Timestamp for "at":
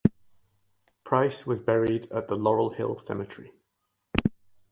2.11-2.27